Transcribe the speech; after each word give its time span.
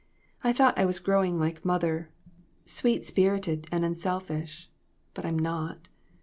I 0.43 0.51
thought 0.51 0.79
I 0.79 0.85
was 0.85 0.97
growing 0.97 1.37
like 1.37 1.63
mother 1.63 2.09
sweet 2.65 3.01
LESSONS. 3.01 3.05
I 3.05 3.05
/I 3.05 3.07
spirited 3.07 3.67
and 3.71 3.85
unselfish, 3.85 4.71
but 5.13 5.27
I'm 5.27 5.37
not. 5.37 5.89